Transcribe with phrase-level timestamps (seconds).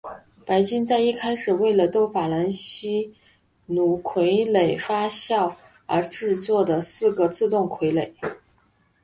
[0.47, 3.13] 白金在一开始为了逗法兰西
[3.67, 8.11] 奴傀儡发笑而制作的四个自动傀儡。